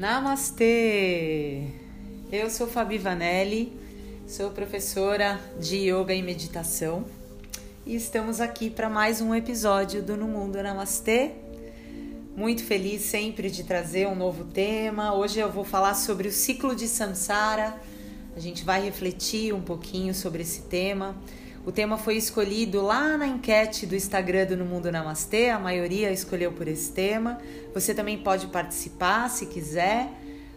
[0.00, 1.60] Namastê!
[2.32, 3.70] Eu sou Fabi Vanelli,
[4.26, 7.04] sou professora de Yoga e Meditação
[7.84, 11.32] e estamos aqui para mais um episódio do No Mundo Namastê.
[12.34, 15.12] Muito feliz sempre de trazer um novo tema.
[15.12, 17.78] Hoje eu vou falar sobre o ciclo de Samsara.
[18.34, 21.14] A gente vai refletir um pouquinho sobre esse tema.
[21.64, 26.10] O tema foi escolhido lá na enquete do Instagram do No Mundo Namastê, a maioria
[26.10, 27.38] escolheu por esse tema.
[27.74, 30.08] Você também pode participar se quiser,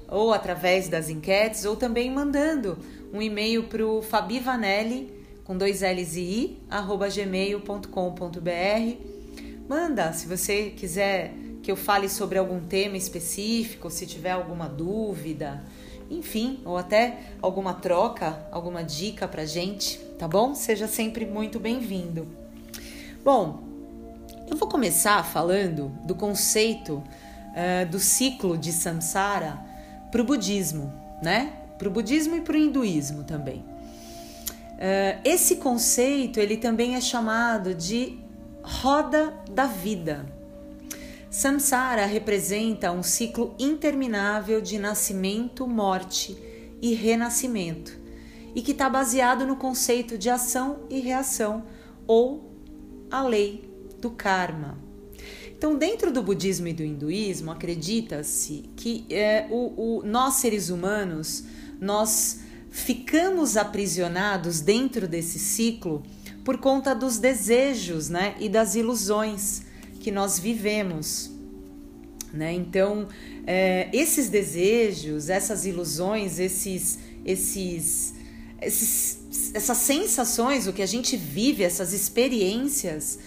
[0.07, 2.77] ou através das enquetes, ou também mandando
[3.11, 5.11] um e-mail para o fabivanelli,
[5.43, 7.89] com dois L's e I, arroba gmail.com.br.
[9.67, 15.63] Manda, se você quiser que eu fale sobre algum tema específico, se tiver alguma dúvida,
[16.09, 20.55] enfim, ou até alguma troca, alguma dica pra gente, tá bom?
[20.55, 22.27] Seja sempre muito bem-vindo.
[23.23, 23.63] Bom,
[24.49, 29.59] eu vou começar falando do conceito uh, do ciclo de samsara
[30.11, 31.53] para o budismo, né?
[31.77, 33.59] Para o budismo e para o hinduísmo também.
[34.73, 38.19] Uh, esse conceito ele também é chamado de
[38.61, 40.25] roda da vida.
[41.33, 46.37] Samsara representa um ciclo interminável de nascimento, morte
[46.79, 47.99] e renascimento,
[48.53, 51.65] e que está baseado no conceito de ação e reação,
[52.05, 52.53] ou
[53.09, 53.67] a lei
[53.99, 54.77] do karma.
[55.49, 61.45] Então, dentro do budismo e do hinduísmo, acredita-se que é, o, o, nós seres humanos
[61.81, 66.03] nós ficamos aprisionados dentro desse ciclo
[66.45, 69.72] por conta dos desejos né, e das ilusões
[70.03, 71.31] que nós vivemos.
[72.33, 72.53] Né?
[72.53, 73.07] Então,
[73.47, 78.13] é, esses desejos, essas ilusões, esses, esses,
[78.61, 83.17] esses, essas sensações, o que a gente vive, essas experiências,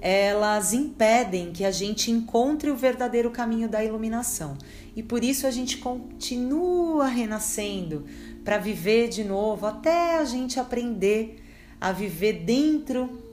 [0.00, 4.58] elas impedem que a gente encontre o verdadeiro caminho da iluminação.
[4.94, 8.04] E por isso a gente continua renascendo
[8.44, 11.42] para viver de novo, até a gente aprender
[11.80, 13.25] a viver dentro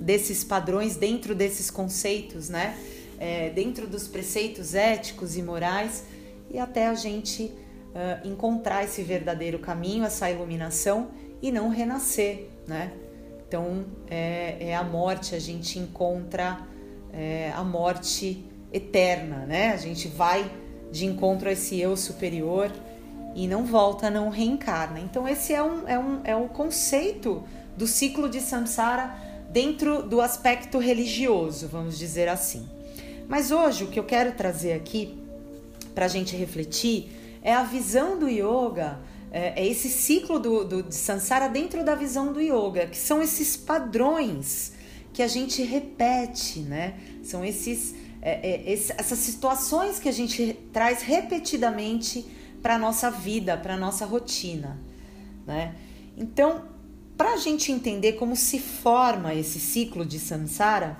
[0.00, 2.76] desses padrões, dentro desses conceitos, né?
[3.18, 6.04] É, dentro dos preceitos éticos e morais
[6.50, 11.08] e até a gente uh, encontrar esse verdadeiro caminho, essa iluminação
[11.42, 12.92] e não renascer, né?
[13.46, 16.60] Então é, é a morte, a gente encontra
[17.12, 19.72] é, a morte eterna, né?
[19.72, 20.50] A gente vai
[20.90, 22.72] de encontro a esse eu superior
[23.34, 24.98] e não volta, não reencarna.
[24.98, 27.44] Então esse é um, é um, é um conceito
[27.76, 32.68] do ciclo de samsara dentro do aspecto religioso, vamos dizer assim.
[33.28, 35.18] Mas hoje o que eu quero trazer aqui
[35.94, 37.10] para a gente refletir
[37.42, 39.00] é a visão do yoga,
[39.30, 43.22] é, é esse ciclo do, do, de Sansara dentro da visão do yoga, que são
[43.22, 44.72] esses padrões
[45.12, 46.94] que a gente repete, né?
[47.22, 52.24] São esses, é, é, essas situações que a gente traz repetidamente
[52.62, 54.78] para nossa vida, para nossa rotina,
[55.46, 55.74] né?
[56.16, 56.64] Então,
[57.20, 60.96] para a gente entender como se forma esse ciclo de samsara,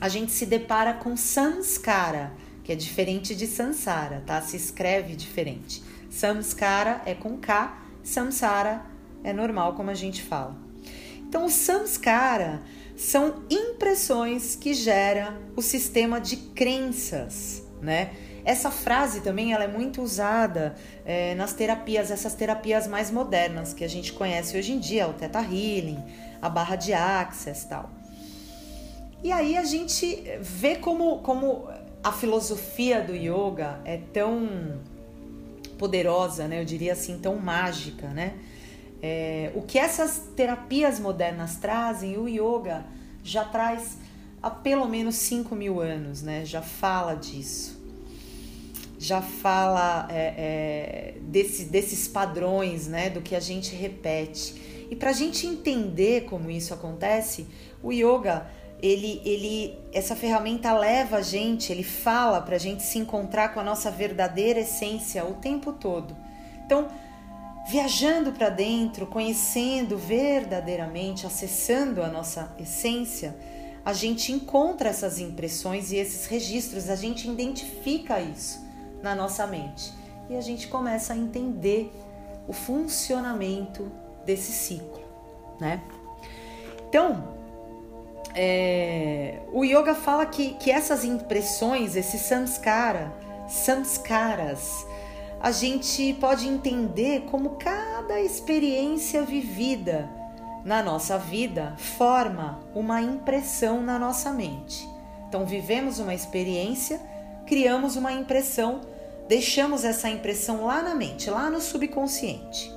[0.00, 4.40] a gente se depara com samskara, que é diferente de sansara, tá?
[4.40, 5.82] Se escreve diferente.
[6.08, 8.86] Samskara é com K, samsara
[9.24, 10.56] é normal como a gente fala.
[11.18, 12.62] Então, o samskara
[12.94, 18.14] são impressões que gera o sistema de crenças, né?
[18.44, 20.74] Essa frase também ela é muito usada
[21.04, 25.14] é, nas terapias, essas terapias mais modernas que a gente conhece hoje em dia, o
[25.14, 26.02] Theta Healing,
[26.42, 27.88] a barra de Access tal.
[29.22, 31.66] E aí a gente vê como, como
[32.02, 34.78] a filosofia do yoga é tão
[35.78, 36.60] poderosa, né?
[36.60, 38.34] Eu diria assim, tão mágica, né?
[39.02, 42.84] É, o que essas terapias modernas trazem, o yoga
[43.22, 43.96] já traz
[44.42, 46.44] há pelo menos 5 mil anos, né?
[46.44, 47.83] Já fala disso
[49.04, 54.86] já fala é, é, desse, desses padrões, né, do que a gente repete.
[54.90, 57.46] E para a gente entender como isso acontece,
[57.82, 58.46] o yoga,
[58.82, 63.60] ele, ele, essa ferramenta leva a gente, ele fala para a gente se encontrar com
[63.60, 66.16] a nossa verdadeira essência o tempo todo.
[66.64, 66.88] Então,
[67.68, 73.36] viajando para dentro, conhecendo verdadeiramente, acessando a nossa essência,
[73.84, 78.63] a gente encontra essas impressões e esses registros, a gente identifica isso
[79.04, 79.92] na nossa mente.
[80.30, 81.92] E a gente começa a entender
[82.48, 83.92] o funcionamento
[84.24, 85.02] desse ciclo,
[85.60, 85.82] né?
[86.88, 87.28] Então,
[88.34, 93.12] é, o yoga fala que, que essas impressões, esse samskara,
[93.46, 94.86] samskaras,
[95.38, 100.08] a gente pode entender como cada experiência vivida
[100.64, 104.88] na nossa vida forma uma impressão na nossa mente.
[105.28, 106.98] Então, vivemos uma experiência,
[107.44, 108.93] criamos uma impressão
[109.28, 112.72] deixamos essa impressão lá na mente, lá no subconsciente.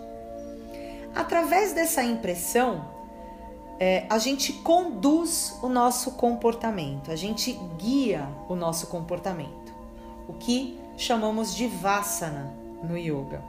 [1.14, 2.90] Através dessa impressão,
[3.80, 9.74] é, a gente conduz o nosso comportamento, a gente guia o nosso comportamento,
[10.28, 12.54] o que chamamos de vasana
[12.84, 13.42] no yoga.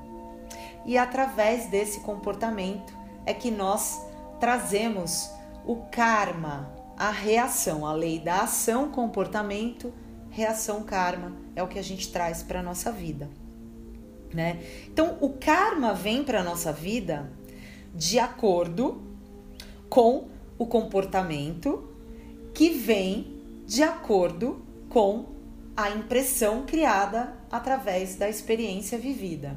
[0.84, 2.92] E através desse comportamento
[3.24, 4.02] é que nós
[4.40, 5.30] trazemos
[5.66, 9.92] o karma, a reação, a lei da ação, comportamento,
[10.30, 13.28] reação, karma, é o que a gente traz para nossa vida.
[14.32, 14.60] Né?
[14.86, 17.30] Então, o karma vem para nossa vida
[17.94, 19.02] de acordo
[19.88, 20.28] com
[20.58, 21.88] o comportamento
[22.52, 25.26] que vem de acordo com
[25.76, 29.56] a impressão criada através da experiência vivida.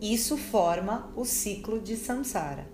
[0.00, 2.66] Isso forma o ciclo de samsara.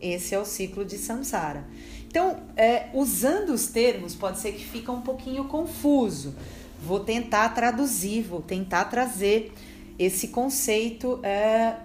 [0.00, 1.66] Esse é o ciclo de samsara.
[2.06, 6.34] Então, é, usando os termos, pode ser que fica um pouquinho confuso.
[6.80, 9.52] Vou tentar traduzir, vou tentar trazer
[9.98, 11.76] esse conceito é,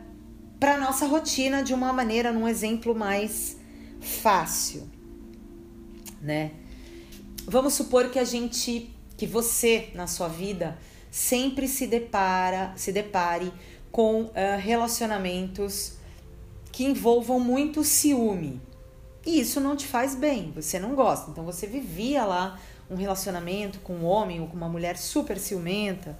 [0.60, 3.57] para nossa rotina de uma maneira, num exemplo mais
[4.00, 4.88] fácil,
[6.22, 6.51] né?
[7.45, 10.78] Vamos supor que a gente, que você na sua vida
[11.12, 13.51] sempre se depara, se depare
[13.92, 15.94] com uh, relacionamentos
[16.72, 18.62] que envolvam muito ciúme.
[19.25, 21.30] E isso não te faz bem, você não gosta.
[21.30, 22.60] Então você vivia lá
[22.94, 26.18] um relacionamento com um homem ou com uma mulher super ciumenta,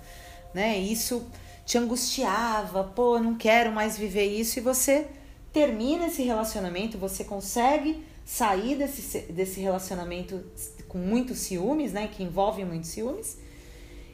[0.54, 0.78] né?
[0.78, 1.26] Isso
[1.66, 5.08] te angustiava, pô, não quero mais viver isso e você
[5.52, 10.44] termina esse relacionamento, você consegue sair desse, desse relacionamento
[10.88, 12.08] com muitos ciúmes, né?
[12.08, 13.38] Que envolve muitos ciúmes.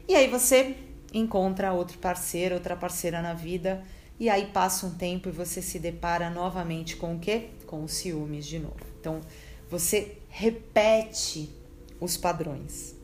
[0.08, 0.76] E aí você
[1.14, 3.84] encontra outro parceiro, outra parceira na vida.
[4.20, 7.50] E aí passa um tempo e você se depara novamente com o quê?
[7.66, 8.76] Com os ciúmes de novo.
[9.00, 9.22] Então
[9.70, 11.50] você repete
[12.00, 12.96] os padrões.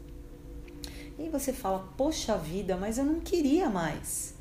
[1.17, 4.33] E você fala, poxa vida, mas eu não queria mais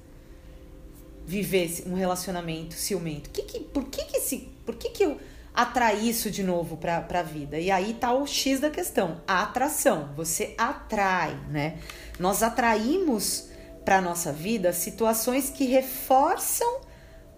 [1.27, 3.31] viver um relacionamento ciumento?
[3.31, 5.19] Que que, por que que, esse, por que, que eu
[5.55, 7.59] atraí isso de novo para a vida?
[7.59, 10.11] E aí tá o X da questão, a atração.
[10.17, 11.79] Você atrai, né?
[12.19, 13.49] Nós atraímos
[13.85, 16.81] para nossa vida situações que reforçam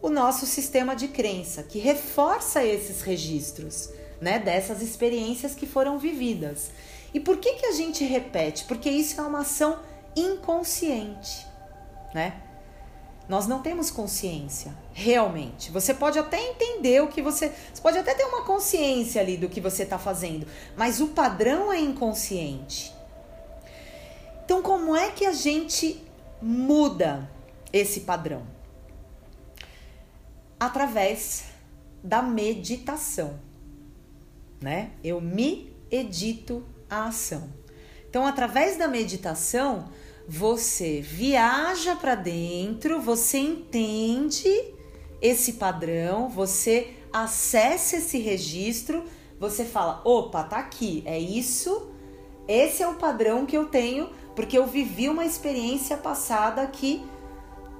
[0.01, 3.91] o nosso sistema de crença, que reforça esses registros,
[4.21, 6.71] né, dessas experiências que foram vividas.
[7.17, 8.67] E por que que a gente repete?
[8.67, 9.79] Porque isso é uma ação
[10.15, 11.47] inconsciente,
[12.13, 12.43] né?
[13.27, 15.71] Nós não temos consciência, realmente.
[15.71, 17.51] Você pode até entender o que você.
[17.73, 20.47] Você pode até ter uma consciência ali do que você está fazendo,
[20.77, 22.93] mas o padrão é inconsciente.
[24.45, 25.99] Então, como é que a gente
[26.43, 27.31] muda
[27.73, 28.47] esse padrão?
[30.61, 31.45] Através
[32.05, 33.41] da meditação,
[34.61, 34.91] né?
[35.03, 37.49] Eu me edito a ação.
[38.09, 39.89] Então, através da meditação,
[40.29, 44.51] você viaja para dentro, você entende
[45.21, 49.05] esse padrão, você acessa esse registro,
[49.39, 51.91] você fala: opa, tá aqui, é isso,
[52.49, 57.05] esse é o padrão que eu tenho, porque eu vivi uma experiência passada que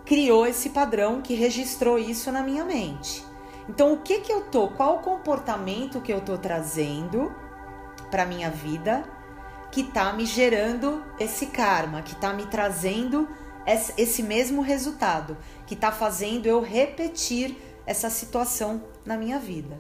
[0.05, 3.25] criou esse padrão, que registrou isso na minha mente.
[3.69, 7.35] Então, o que que eu tô, qual o comportamento que eu tô trazendo
[8.11, 9.05] para minha vida?
[9.77, 13.29] que está me gerando esse karma, que está me trazendo
[13.67, 15.37] esse mesmo resultado,
[15.67, 19.79] que está fazendo eu repetir essa situação na minha vida.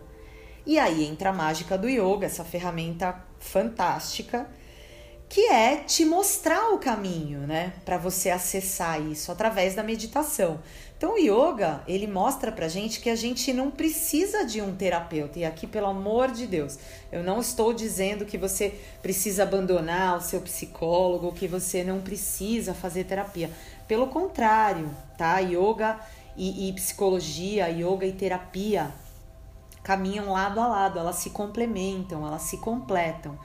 [0.67, 4.47] E aí entra a mágica do yoga, essa ferramenta fantástica,
[5.29, 10.61] que é te mostrar o caminho, né, para você acessar isso através da meditação.
[10.97, 15.39] Então o yoga, ele mostra pra gente que a gente não precisa de um terapeuta.
[15.39, 16.79] E aqui, pelo amor de Deus,
[17.13, 22.73] eu não estou dizendo que você precisa abandonar o seu psicólogo, que você não precisa
[22.73, 23.51] fazer terapia.
[23.87, 25.39] Pelo contrário, tá?
[25.41, 26.01] Yoga
[26.35, 28.91] e, e psicologia, yoga e terapia
[29.83, 33.39] caminham lado a lado, elas se complementam, elas se completam.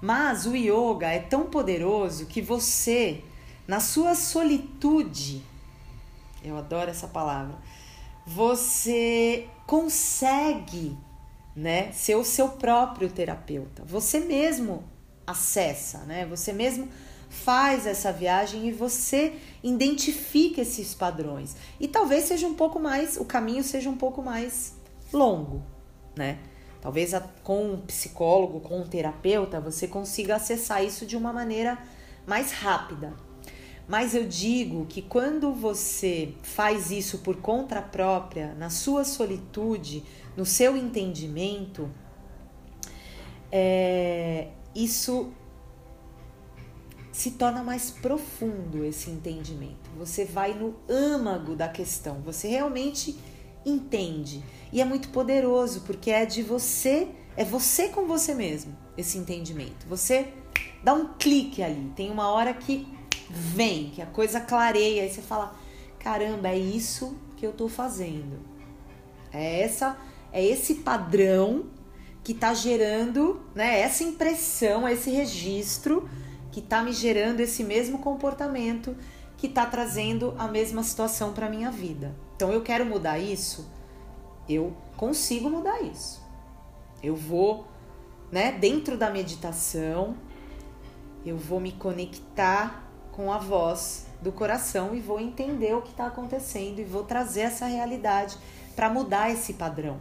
[0.00, 3.22] Mas o yoga é tão poderoso que você,
[3.66, 5.42] na sua solitude,
[6.42, 7.56] eu adoro essa palavra.
[8.26, 10.96] Você consegue,
[11.54, 13.82] né, ser o seu próprio terapeuta.
[13.84, 14.84] Você mesmo
[15.26, 16.26] acessa, né?
[16.26, 16.88] Você mesmo
[17.28, 21.54] faz essa viagem e você identifica esses padrões.
[21.78, 24.74] E talvez seja um pouco mais, o caminho seja um pouco mais
[25.12, 25.62] longo,
[26.16, 26.38] né?
[26.80, 27.12] Talvez
[27.44, 31.78] com um psicólogo, com um terapeuta, você consiga acessar isso de uma maneira
[32.26, 33.12] mais rápida.
[33.86, 40.04] Mas eu digo que quando você faz isso por conta própria, na sua solitude,
[40.36, 41.90] no seu entendimento,
[43.50, 45.32] é, isso
[47.12, 49.90] se torna mais profundo esse entendimento.
[49.98, 53.18] Você vai no âmago da questão, você realmente
[53.64, 54.42] entende.
[54.72, 59.86] E é muito poderoso, porque é de você, é você com você mesmo, esse entendimento.
[59.88, 60.28] Você
[60.82, 62.86] dá um clique ali, tem uma hora que
[63.28, 65.54] vem, que a coisa clareia, e você fala:
[65.98, 68.38] caramba, é isso que eu tô fazendo.
[69.32, 69.96] É essa,
[70.32, 71.66] é esse padrão
[72.22, 76.08] que tá gerando, né, essa impressão, esse registro
[76.50, 78.96] que tá me gerando esse mesmo comportamento
[79.36, 82.14] que tá trazendo a mesma situação para minha vida.
[82.40, 83.70] Então eu quero mudar isso,
[84.48, 86.26] eu consigo mudar isso.
[87.02, 87.66] Eu vou,
[88.32, 90.16] né, dentro da meditação,
[91.22, 96.06] eu vou me conectar com a voz do coração e vou entender o que está
[96.06, 98.38] acontecendo e vou trazer essa realidade
[98.74, 100.00] para mudar esse padrão,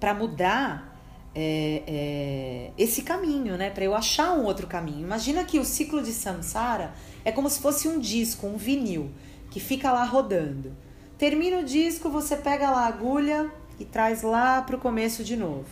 [0.00, 0.98] para mudar
[1.34, 3.68] é, é, esse caminho, né?
[3.68, 5.00] Para eu achar um outro caminho.
[5.00, 9.10] Imagina que o ciclo de samsara é como se fosse um disco, um vinil
[9.50, 10.85] que fica lá rodando.
[11.18, 15.34] Termina o disco, você pega lá a agulha e traz lá para o começo de
[15.34, 15.68] novo,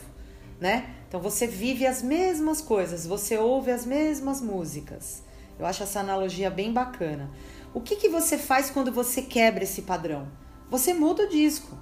[0.58, 0.94] né?
[1.06, 5.22] Então você vive as mesmas coisas, você ouve as mesmas músicas.
[5.58, 7.30] Eu acho essa analogia bem bacana.
[7.74, 10.28] O que, que você faz quando você quebra esse padrão?
[10.70, 11.76] Você muda o disco.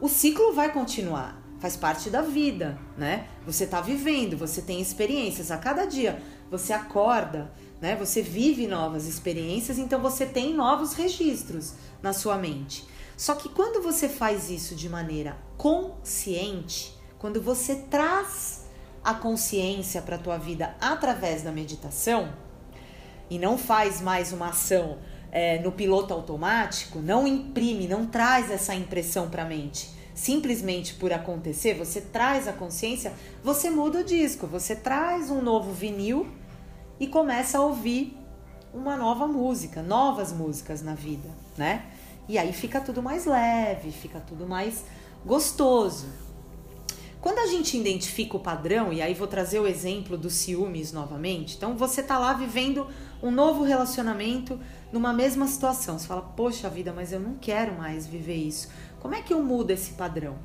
[0.00, 3.28] O ciclo vai continuar, faz parte da vida, né?
[3.46, 6.20] Você está vivendo, você tem experiências a cada dia.
[6.50, 7.94] Você acorda, né?
[7.94, 12.95] Você vive novas experiências, então você tem novos registros na sua mente.
[13.16, 18.66] Só que quando você faz isso de maneira consciente, quando você traz
[19.02, 22.32] a consciência para a tua vida através da meditação,
[23.28, 24.98] e não faz mais uma ação
[25.32, 29.90] é, no piloto automático, não imprime, não traz essa impressão para a mente.
[30.14, 35.72] Simplesmente por acontecer, você traz a consciência, você muda o disco, você traz um novo
[35.72, 36.26] vinil
[36.98, 38.16] e começa a ouvir
[38.72, 41.84] uma nova música, novas músicas na vida, né?
[42.28, 44.84] E aí fica tudo mais leve, fica tudo mais
[45.24, 46.06] gostoso.
[47.20, 51.56] Quando a gente identifica o padrão, e aí vou trazer o exemplo dos ciúmes novamente,
[51.56, 52.86] então você tá lá vivendo
[53.22, 54.60] um novo relacionamento
[54.92, 55.98] numa mesma situação.
[55.98, 58.68] Você fala, poxa vida, mas eu não quero mais viver isso.
[59.00, 60.36] Como é que eu mudo esse padrão?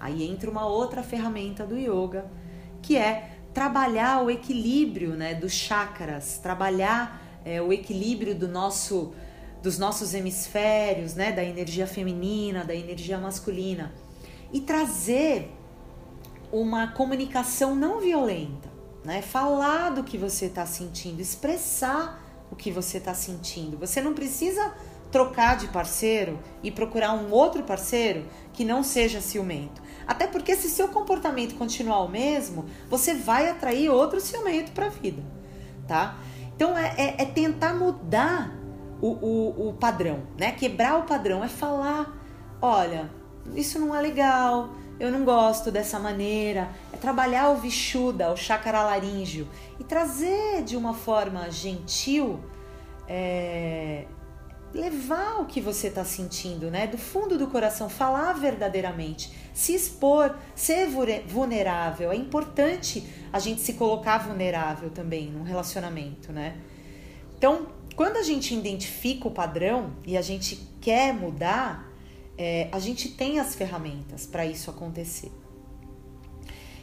[0.00, 2.26] Aí entra uma outra ferramenta do yoga,
[2.80, 9.14] que é trabalhar o equilíbrio né, dos chakras, trabalhar é, o equilíbrio do nosso,
[9.64, 13.94] dos nossos hemisférios, né, da energia feminina, da energia masculina,
[14.52, 15.50] e trazer
[16.52, 18.68] uma comunicação não violenta,
[19.02, 19.22] né?
[19.22, 23.78] Falar do que você está sentindo, expressar o que você está sentindo.
[23.78, 24.74] Você não precisa
[25.10, 29.82] trocar de parceiro e procurar um outro parceiro que não seja ciumento.
[30.06, 34.90] Até porque se seu comportamento continuar o mesmo, você vai atrair outro ciumento para a
[34.90, 35.22] vida,
[35.88, 36.18] tá?
[36.54, 38.63] Então é, é, é tentar mudar
[39.04, 40.52] o, o, o padrão, né?
[40.52, 42.16] Quebrar o padrão é falar,
[42.62, 43.10] olha,
[43.54, 46.70] isso não é legal, eu não gosto dessa maneira.
[46.90, 49.46] É trabalhar o Vishuddha, o chakra laríngeo,
[49.78, 52.40] e trazer de uma forma gentil,
[53.06, 54.06] é,
[54.72, 56.86] levar o que você está sentindo, né?
[56.86, 60.88] Do fundo do coração, falar verdadeiramente, se expor, ser
[61.26, 62.10] vulnerável.
[62.10, 66.56] É importante a gente se colocar vulnerável também num relacionamento, né?
[67.36, 71.90] Então, quando a gente identifica o padrão e a gente quer mudar,
[72.36, 75.30] é, a gente tem as ferramentas para isso acontecer.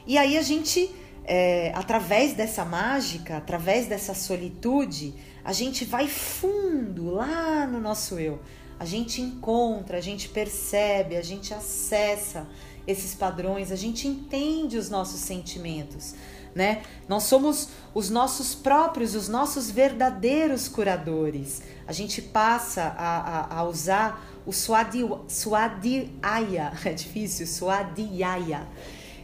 [0.07, 0.89] E aí a gente,
[1.25, 5.13] é, através dessa mágica, através dessa solitude,
[5.43, 8.39] a gente vai fundo lá no nosso eu.
[8.79, 12.47] A gente encontra, a gente percebe, a gente acessa
[12.87, 16.15] esses padrões, a gente entende os nossos sentimentos,
[16.53, 16.83] né?
[17.07, 21.61] Nós somos os nossos próprios, os nossos verdadeiros curadores.
[21.87, 28.67] A gente passa a, a, a usar o Swadi, Swadhyaya, é difícil, Swadhyaya,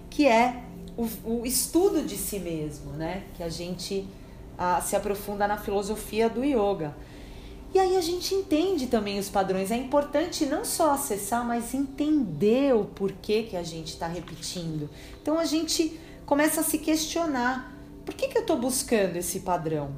[0.10, 0.64] que é
[0.96, 3.24] o, o, estudo de si mesmo, né?
[3.36, 4.08] Que a gente
[4.58, 6.96] ah, se aprofunda na filosofia do yoga.
[7.74, 9.72] E aí a gente entende também os padrões.
[9.72, 14.90] É importante não só acessar, mas entender o porquê que a gente está repetindo.
[15.22, 17.74] Então a gente começa a se questionar:
[18.06, 19.90] por que, que eu estou buscando esse padrão?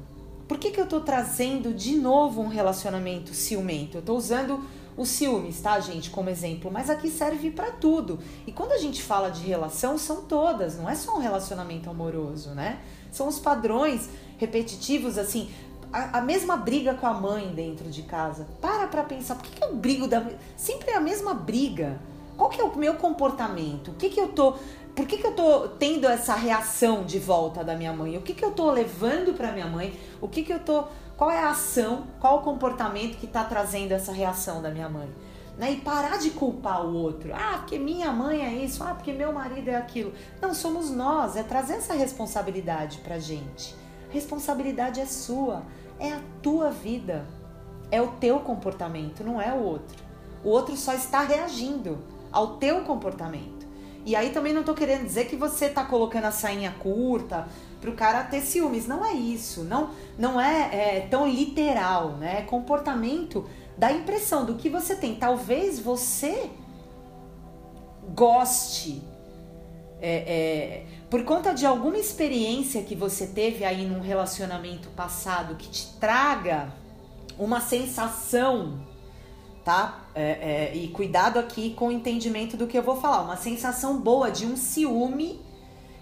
[0.48, 3.98] Por que, que eu estou trazendo de novo um relacionamento ciumento?
[3.98, 4.64] Eu estou usando
[4.96, 8.18] os ciúmes, tá, gente, como exemplo, mas aqui serve para tudo.
[8.46, 12.50] E quando a gente fala de relação, são todas, não é só um relacionamento amoroso,
[12.50, 12.80] né?
[13.12, 14.08] São os padrões
[14.38, 15.48] repetitivos, assim,
[15.92, 18.48] a, a mesma briga com a mãe dentro de casa.
[18.60, 20.26] Para pra pensar, por que, que eu brigo da.
[20.56, 22.00] Sempre é a mesma briga
[22.40, 23.90] qual que é o meu comportamento?
[23.90, 24.54] O que que eu tô
[24.96, 28.16] por que, que eu tô tendo essa reação de volta da minha mãe?
[28.16, 29.98] O que, que eu tô levando para minha mãe?
[30.20, 30.84] O que, que eu tô.
[31.16, 32.06] Qual é a ação?
[32.18, 35.08] Qual o comportamento que tá trazendo essa reação da minha mãe?
[35.58, 35.72] Né?
[35.72, 37.30] E parar de culpar o outro.
[37.34, 38.82] Ah, porque minha mãe é isso.
[38.82, 40.12] Ah, porque meu marido é aquilo.
[40.40, 41.36] Não, somos nós.
[41.36, 43.76] É trazer essa responsabilidade pra gente.
[44.08, 45.62] A responsabilidade é sua.
[45.98, 47.26] É a tua vida.
[47.90, 50.02] É o teu comportamento, não é o outro.
[50.42, 51.98] O outro só está reagindo
[52.32, 53.66] ao teu comportamento.
[54.04, 57.46] E aí também não tô querendo dizer que você tá colocando a sainha curta
[57.80, 58.86] pro cara ter ciúmes.
[58.86, 59.62] Não é isso.
[59.64, 62.40] Não, não é, é tão literal, né?
[62.40, 63.46] É comportamento
[63.76, 65.16] da impressão do que você tem.
[65.16, 66.50] Talvez você
[68.14, 69.02] goste.
[70.02, 75.68] É, é, por conta de alguma experiência que você teve aí num relacionamento passado que
[75.68, 76.72] te traga
[77.38, 78.80] uma sensação
[79.64, 79.99] tá?
[80.12, 83.22] É, é, e cuidado aqui com o entendimento do que eu vou falar.
[83.22, 85.40] Uma sensação boa de um ciúme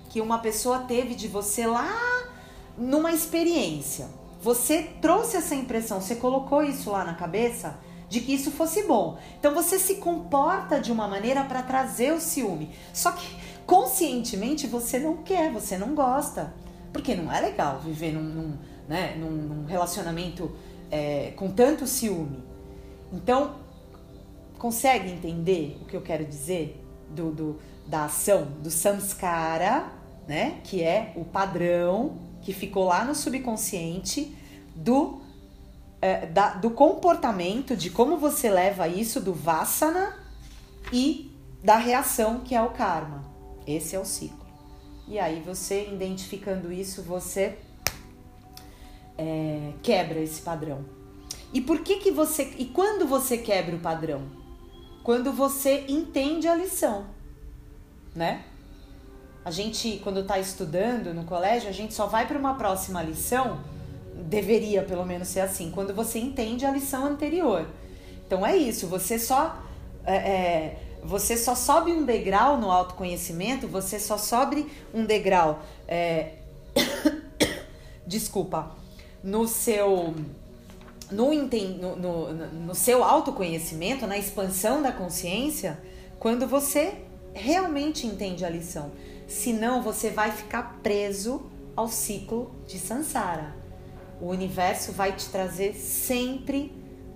[0.09, 2.25] que uma pessoa teve de você lá
[2.77, 4.09] numa experiência.
[4.41, 9.19] Você trouxe essa impressão, você colocou isso lá na cabeça de que isso fosse bom.
[9.39, 12.71] Então você se comporta de uma maneira para trazer o ciúme.
[12.93, 13.27] Só que
[13.67, 16.55] conscientemente você não quer, você não gosta.
[16.93, 20.51] Porque não é legal viver num, num, né, num relacionamento
[20.91, 22.43] é, com tanto ciúme.
[23.13, 23.57] Então,
[24.59, 29.91] consegue entender o que eu quero dizer do, do, da ação do samskara,
[30.27, 30.61] né?
[30.65, 34.37] Que é o padrão que ficou lá no subconsciente
[34.75, 35.21] do,
[36.01, 40.17] é, da, do comportamento, de como você leva isso do vasana
[40.93, 41.31] e
[41.63, 43.25] da reação que é o karma.
[43.67, 44.47] Esse é o ciclo.
[45.07, 47.59] E aí você identificando isso, você
[49.17, 50.85] é, quebra esse padrão.
[51.53, 54.23] E por que que você e quando você quebra o padrão?
[55.09, 57.07] Quando você entende a lição,
[58.15, 58.45] né?
[59.43, 63.59] A gente quando está estudando no colégio, a gente só vai para uma próxima lição,
[64.15, 67.67] deveria pelo menos ser assim, quando você entende a lição anterior.
[68.27, 69.59] Então é isso, você só
[70.05, 76.35] é, é, você só sobe um degrau no autoconhecimento, você só sobe um degrau, é,
[78.07, 78.73] desculpa,
[79.25, 80.15] no seu
[81.11, 81.33] no,
[81.97, 85.79] no, no, seu autoconhecimento, na expansão da consciência,
[86.19, 86.95] quando você
[87.33, 88.93] realmente entende a lição.
[89.27, 93.55] Senão você vai ficar preso ao ciclo de Sansara.
[94.21, 96.73] O universo vai te trazer sempre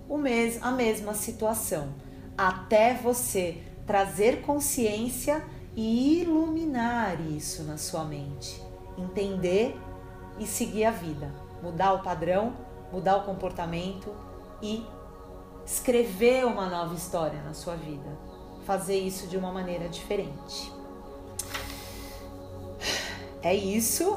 [0.07, 1.93] o mes a mesma situação,
[2.37, 5.43] até você trazer consciência
[5.75, 8.61] e iluminar isso na sua mente,
[8.97, 9.75] entender
[10.39, 12.53] e seguir a vida, mudar o padrão
[12.93, 14.15] mudar o comportamento
[14.61, 14.85] e
[15.65, 18.17] escrever uma nova história na sua vida.
[18.65, 20.71] Fazer isso de uma maneira diferente.
[23.41, 24.15] É isso.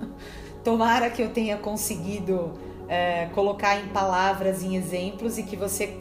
[0.62, 2.52] Tomara que eu tenha conseguido
[2.86, 5.98] é, colocar em palavras, em exemplos e que você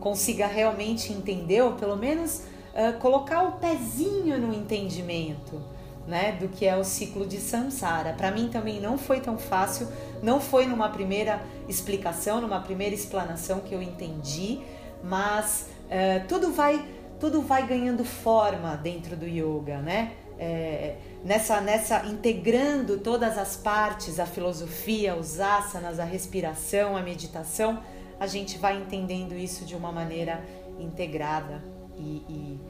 [0.00, 2.42] consiga realmente entender, ou pelo menos
[2.74, 5.75] é, colocar o pezinho no entendimento
[6.06, 8.12] né, do que é o ciclo de samsara.
[8.12, 9.88] Para mim também não foi tão fácil,
[10.22, 14.60] não foi numa primeira explicação, numa primeira explanação que eu entendi,
[15.02, 20.12] mas é, tudo vai tudo vai ganhando forma dentro do yoga, né?
[20.38, 27.82] É, nessa nessa integrando todas as partes, a filosofia, os asanas, a respiração, a meditação,
[28.20, 30.44] a gente vai entendendo isso de uma maneira
[30.78, 31.64] integrada
[31.96, 32.60] e, e,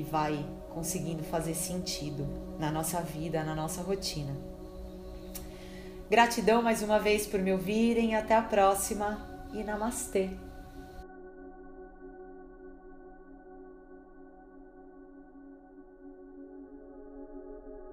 [0.00, 2.26] e vai conseguindo fazer sentido
[2.58, 4.34] na nossa vida, na nossa rotina.
[6.10, 9.18] Gratidão mais uma vez por me ouvirem, até a próxima
[9.52, 10.30] e namastê!